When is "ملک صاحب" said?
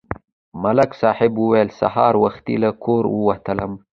0.63-1.33